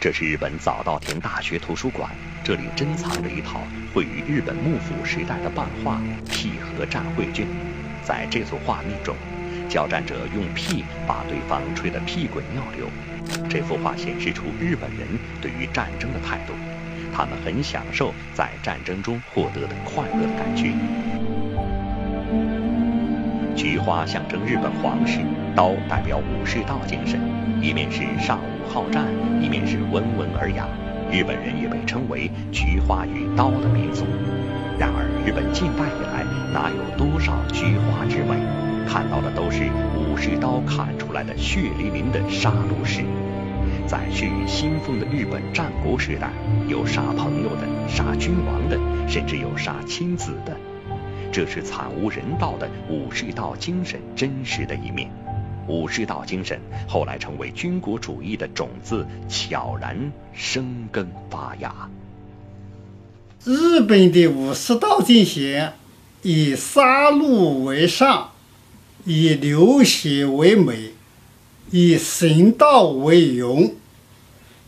[0.00, 2.10] 这是日本早稻田大学图书馆，
[2.42, 3.60] 这里珍藏着一套
[3.92, 7.46] 绘于日本幕府时代的漫画《屁和战绘卷》。
[8.02, 9.14] 在这组画面中，
[9.68, 12.88] 交战者用屁把对方吹得屁滚尿流。
[13.50, 15.06] 这幅画显示出日本人
[15.42, 16.54] 对于战争的态度，
[17.14, 20.72] 他们很享受在战争中获得的快乐的感觉。
[23.60, 25.20] 菊花象征日本皇室，
[25.54, 27.20] 刀代表武士道精神，
[27.60, 29.04] 一面是尚武好战，
[29.38, 30.66] 一面是温文尔雅。
[31.12, 34.06] 日本人也被称为菊花与刀的民族。
[34.78, 38.40] 然而，日本近代以来哪有多少菊花之美？
[38.88, 43.02] 看到的都是武士刀砍出来的血淋淋的杀戮史。
[43.86, 46.30] 在血雨腥风的日本战国时代，
[46.66, 50.56] 有杀朋友的，杀君王的，甚至有杀亲子的。
[51.32, 55.10] 这是惨无人道的武士道精神真实的一面。
[55.68, 61.88] 武士道精神后来成为军国主义的种子，悄然生根发芽。
[63.44, 65.72] 日本的武士道精神
[66.22, 68.32] 以杀戮为上，
[69.04, 70.90] 以流血为美，
[71.70, 73.74] 以神道为荣。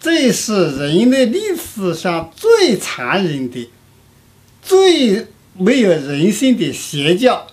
[0.00, 3.70] 这是人类历史上最残忍的、
[4.62, 5.26] 最……
[5.58, 7.46] 没有人性的邪教，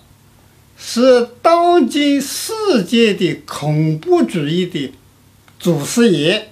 [0.77, 4.91] 是当今世界的恐怖主义的
[5.59, 6.49] 祖师爷。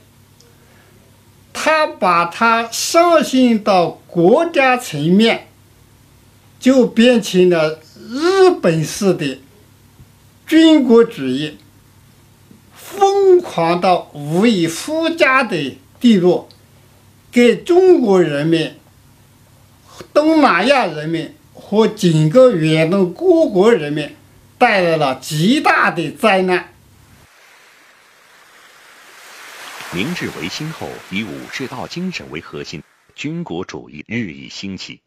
[1.53, 5.49] 他把它上升到国家层面，
[6.59, 9.39] 就变成了日本式的
[10.47, 11.57] 军国主义，
[12.73, 16.47] 疯狂到无以复加的地步，
[17.31, 18.73] 给中国人民、
[20.13, 21.33] 东南亚人民。
[21.71, 24.13] 和整个远东各国人民
[24.57, 26.73] 带来了极大的灾难。
[29.93, 32.83] 明治维新后，以武士道精神为核心，
[33.15, 34.99] 军国主义日益兴起，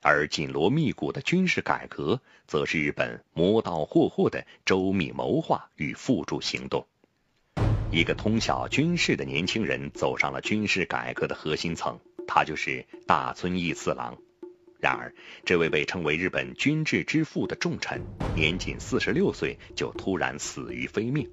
[0.00, 6.86] 而紧锣密鼓的军事改革，则是日本磨刀霍霍的周密谋划与付诸行动。
[7.90, 11.98] 一个通晓军事的年轻人走上了军事改革的核心层，
[12.28, 14.16] 他就是大村义次郎。
[14.82, 18.02] 然而，这位被称为日本军制之父的重臣，
[18.34, 21.30] 年仅四十六岁就突然死于非命。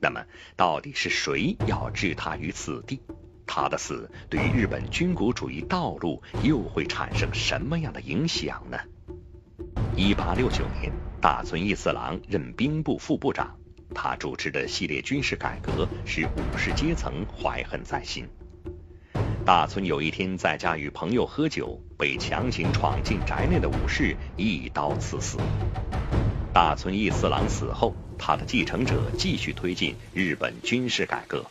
[0.00, 0.24] 那么，
[0.56, 3.00] 到底是谁要置他于死地？
[3.46, 8.76] 他的死对于日本军国主义道路又会产生什么样的影响呢？
[9.94, 13.56] 一八六九年，大村义次郎任兵部副部长，
[13.94, 18.28] 他主持的系列军事改革使武士阶层怀恨在心。
[19.48, 25.38] 大村有一天在家与朋友喝酒，被强行闯进宅内的武士一刀刺死。
[26.52, 31.46] 大村义四郎死后，他的继承者继续推进日本军事改革。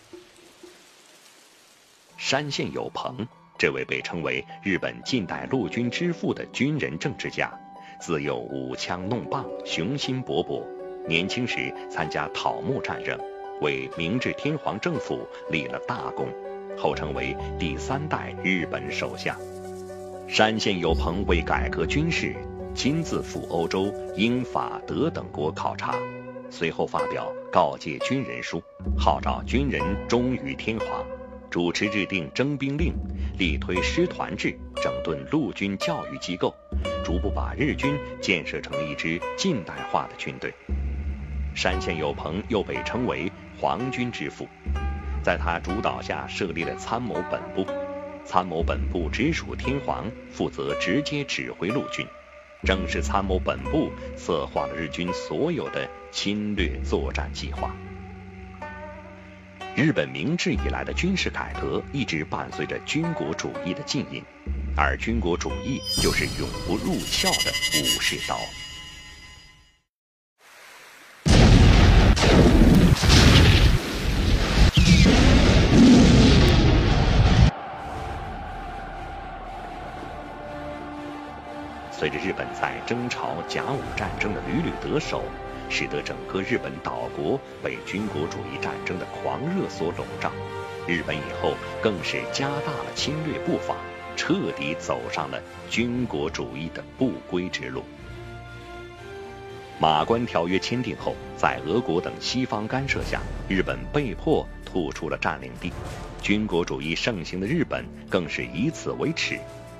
[2.17, 3.27] 山县有朋，
[3.57, 7.51] 这位被称为日本近代陆军之父的军人政治家，
[7.99, 10.63] 自幼舞枪弄棒，雄心勃勃。
[11.07, 13.19] 年轻时参加讨木战争，
[13.59, 16.27] 为明治天皇政府立了大功。
[16.77, 19.35] 后成为第三代日本首相。
[20.27, 22.35] 山县有朋为改革军事，
[22.75, 25.95] 亲自赴欧洲、英、法、德等国考察，
[26.49, 28.61] 随后发表告诫军人书，
[28.97, 31.03] 号召军人忠于天皇，
[31.49, 32.93] 主持制定征兵令，
[33.37, 36.53] 力推师团制，整顿陆军教育机构，
[37.03, 40.53] 逐步把日军建设成一支近代化的军队。
[41.55, 44.45] 山县有朋又被称为皇军之父。
[45.27, 47.69] 在他主导下设立了参谋本部，
[48.23, 52.07] 参谋本部直属天皇，负责直接指挥陆军。
[52.63, 57.75] 正是参谋本部策划了日军所有的侵略作战计划。
[59.75, 64.23] 日本明治以来的军事改革一直伴随着军国主义的禁引，
[64.77, 67.51] 而军国主义就是永不入鞘的
[67.81, 68.39] 武士刀。
[82.07, 85.23] 随着日本在征朝甲午战争的屡屡得手，
[85.69, 90.31] 使得整个日本岛国被军国主义战争的狂热所笼罩。
[90.87, 93.75] 日本以后更是加大了侵略步伐，
[94.15, 97.83] 彻底走上了军国主义的不归之路。
[99.77, 103.19] 马关条约签订后，在俄国等西方干涉下，
[103.49, 105.73] 日本被迫吐出了占领地，
[106.21, 109.37] 军国主义盛行的日本更是以此为耻。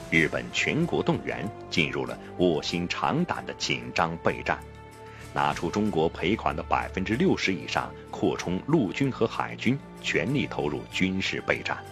[0.09, 4.57] 日本全国动员，进入了卧薪尝胆的紧张备战，
[5.33, 11.83] 拿出中国赔款的百分之六十以上，扩充陆军和海军，全力投入军事备战。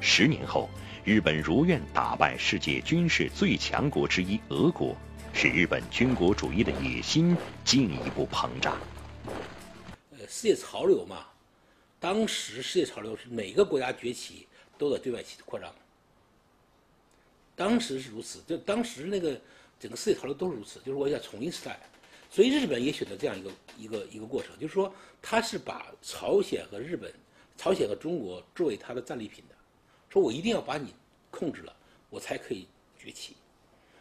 [0.00, 0.68] 十年后，
[1.02, 4.94] 日本如愿打败世界军事最强国之一俄国，
[5.32, 7.34] 使日本军国主义的野心
[7.64, 8.76] 进一步膨胀。
[10.10, 11.24] 呃，世界潮流嘛，
[11.98, 14.46] 当时世界潮流是每个国家崛起
[14.76, 15.72] 都在对外扩张。
[17.60, 19.38] 当时是如此，就当时那个
[19.78, 21.78] 整个世界潮流都是如此，就是我想重新时代，
[22.30, 24.90] 所以日本也选择这样一个一个一个过程，就是说
[25.20, 27.12] 他是把朝鲜和日本、
[27.58, 29.54] 朝鲜和中国作为他的战利品的，
[30.08, 30.94] 说我一定要把你
[31.30, 31.76] 控制了，
[32.08, 32.66] 我才可以
[32.98, 33.36] 崛起。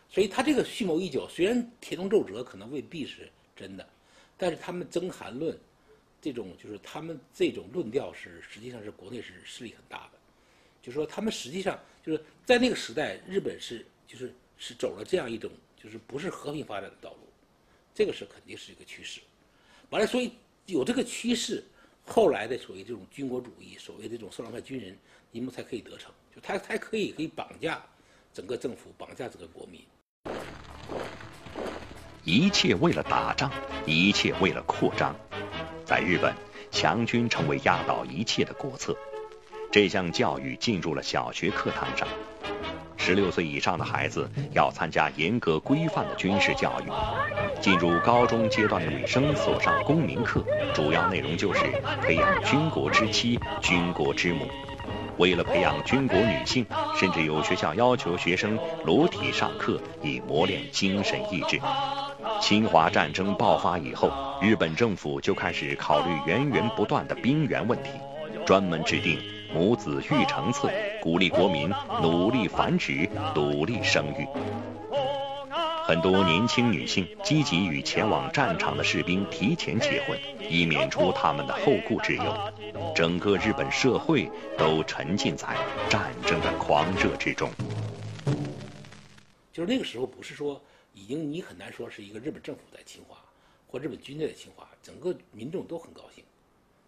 [0.09, 3.85] 所以他这个蓄谋已久，虽然铁中奏折可能未必是真的，
[4.37, 5.59] 但是他们增韩论，
[6.21, 10.18] 这种就是他们这种论调是实际上是国内是势力很大的。
[10.81, 17.19] 就是说，他们实际上就是在那个时代，日本是就是是走了这样一种就是不是和平发展的道路，
[17.93, 19.19] 这个是肯定是一个趋势。
[19.89, 20.31] 完了，所以
[20.65, 21.63] 有这个趋势，
[22.05, 24.97] 后来的所谓这种军国主义，所谓这种少壮派军人，
[25.31, 27.83] 你们才可以得逞，就他才可以可以绑架
[28.33, 29.81] 整个政府，绑架整个国民。
[32.23, 33.51] 一切为了打仗，
[33.87, 35.15] 一切为了扩张，
[35.85, 36.35] 在日本，
[36.69, 38.95] 强军成为压倒一切的国策。
[39.71, 42.07] 这项教育进入了小学课堂上，
[42.97, 46.89] 十六岁以上的孩子要参加严格规范的军事教育。
[47.61, 50.43] 进入高中阶段的女生所上公民课，
[50.73, 51.59] 主要内容就是
[52.01, 54.47] 培养军国之妻、军国之母。
[55.17, 61.59] 为了培养军国女性，甚至有学校要求学生裸体上课，以磨练精神意志。
[62.41, 64.11] 侵华战争爆发以后，
[64.41, 67.89] 日本政府就开始考虑源源不断的兵源问题，
[68.47, 69.19] 专门制定。
[69.53, 70.69] 母子育成策，
[71.01, 71.69] 鼓励国民
[72.01, 74.27] 努力繁殖、努力生育。
[75.83, 82.23] 很多年轻女性积极与前往战场的士兵提前结婚，以免除他们的后顾之忧。
[82.95, 85.47] 整个日本社会都沉浸在
[85.89, 87.49] 战争的狂热之中。
[89.51, 90.61] 就是那个时候，不是说
[90.93, 93.17] 已经你很难说是一个日本政府在侵华，
[93.67, 96.23] 或日本军队在侵华，整个民众都很高兴。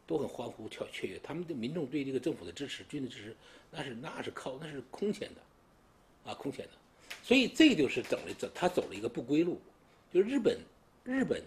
[0.06, 3.36] 都很欢呼跳雀跃，他们的民众对这个政府的支持、军的支持，
[3.72, 6.72] 那是那是靠那是空前的，啊，空前的。
[7.24, 9.60] 所以这就是走了走，他走了一个不归路，
[10.14, 10.58] 就日本，
[11.04, 11.42] 日本，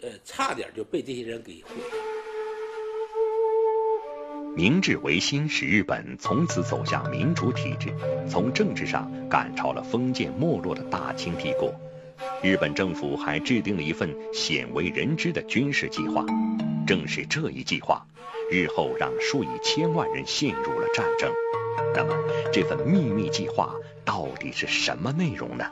[0.00, 1.96] 呃，差点就被这些人给毁了。
[4.56, 7.94] 明治维新使日本从此走向民主体制，
[8.28, 11.72] 从政治上赶超了封建没落的大清帝国。
[12.42, 16.26] 日本政府还制定了一份鲜为人知的军事计划。
[16.90, 18.04] 正是这一计划，
[18.50, 21.32] 日后让数以千万人陷入了战争。
[21.94, 22.12] 那么，
[22.52, 25.70] 这份秘密计划到底是什么内容呢？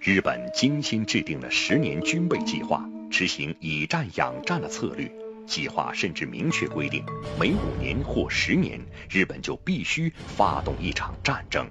[0.00, 5.12] 日本精心制定了十年军备计划，执行以战养战的策略。
[5.46, 7.04] 计划甚至明确规定，
[7.38, 8.80] 每五年或十年，
[9.10, 11.68] 日本就必须发动一场战争。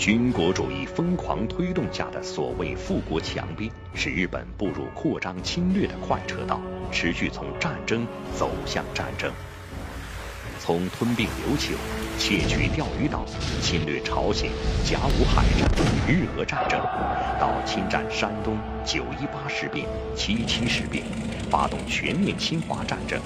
[0.00, 6.58] 军国主义疯狂推动下的所谓富国强兵，使日本步入扩张侵略的快车道，
[6.90, 9.30] 持续从战争走向战争。
[10.58, 11.74] 从吞并琉球、
[12.18, 13.26] 窃取钓鱼岛、
[13.60, 14.50] 侵略朝鲜、
[14.86, 15.68] 甲午海战、
[16.08, 16.80] 日俄战争，
[17.38, 18.56] 到侵占山东、
[18.86, 19.86] 九一八事变、
[20.16, 21.04] 七七事变，
[21.50, 23.20] 发动全面侵华战争，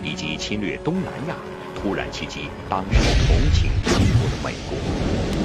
[0.00, 1.34] 以及侵略东南亚，
[1.74, 5.43] 突然袭击当时同情中国的美国。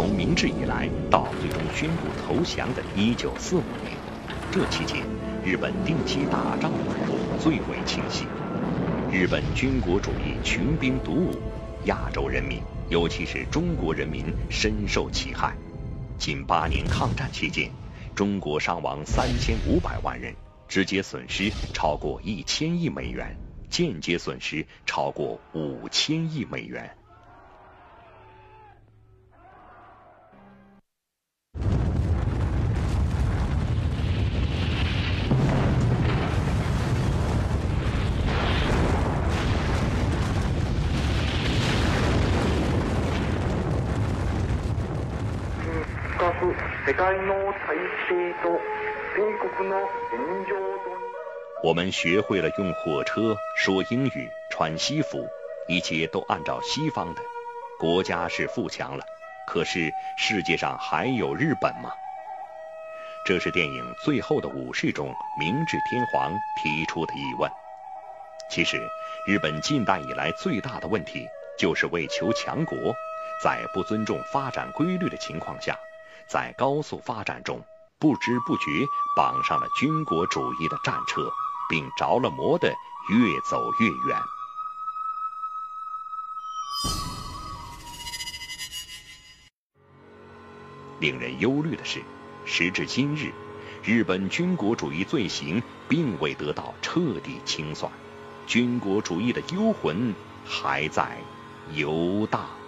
[0.00, 3.92] 从明治以来到最终宣布投降的1945年，
[4.50, 5.04] 这期间，
[5.44, 8.24] 日本定期打仗的脉络最为清晰。
[9.12, 11.38] 日本军国主义穷兵黩武，
[11.84, 15.54] 亚洲人民，尤其是中国人民深受其害。
[16.16, 17.70] 近八年抗战期间，
[18.14, 20.34] 中国伤亡三千五百万人，
[20.66, 23.36] 直接损失超过一千亿美元，
[23.68, 26.90] 间接损失超过五千亿美元。
[51.62, 55.26] 我们学会了用火车说英语、穿西服，
[55.66, 57.22] 一切都按照西方的。
[57.78, 59.04] 国家是富强了，
[59.46, 61.90] 可是世界上还有日本吗？
[63.24, 66.30] 这是电影《最后的武士》中明治天皇
[66.62, 67.50] 提出的疑问。
[68.50, 68.76] 其实，
[69.26, 71.26] 日本近代以来最大的问题，
[71.58, 72.76] 就是为求强国，
[73.42, 75.78] 在不尊重发展规律的情况下。
[76.30, 77.60] 在高速发展中
[77.98, 81.28] 不知不觉绑上了军国主义的战车
[81.68, 82.68] 并着了魔的
[83.08, 84.16] 越走越远。
[91.00, 92.00] 令人忧虑的是
[92.44, 93.32] 时至今日
[93.82, 97.90] 日本军国主义罪行并未得到彻底清算
[98.46, 101.18] 军国主义的幽魂还在
[101.74, 102.59] 犹大。